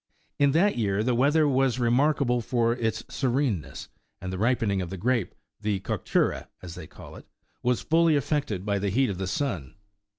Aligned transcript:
In 0.39 0.53
that 0.53 0.79
year, 0.79 1.03
the 1.03 1.13
weather 1.13 1.47
was 1.47 1.77
remarkable 1.77 2.41
for 2.41 2.73
its 2.75 3.03
sereneness, 3.07 3.87
and 4.19 4.33
the 4.33 4.39
ripening 4.39 4.81
of 4.81 4.89
the 4.89 4.97
grape, 4.97 5.35
the 5.61 5.79
"coctura," 5.81 6.33
44 6.59 6.59
as 6.63 6.73
they 6.73 6.87
call 6.87 7.15
it, 7.17 7.27
was 7.61 7.81
fully 7.81 8.15
effected 8.15 8.65
by 8.65 8.79
the 8.79 8.89
heat 8.89 9.11
of 9.11 9.19
the 9.19 9.27
sun. 9.27 9.75